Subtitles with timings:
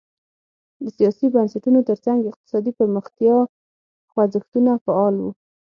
[0.83, 3.35] د سیاسي بنسټونو ترڅنګ اقتصادي پرمختیا
[4.11, 5.29] خوځښتونه فعال وو.